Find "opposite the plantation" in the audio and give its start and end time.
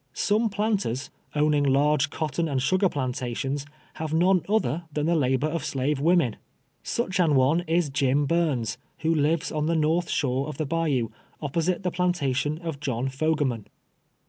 11.39-12.57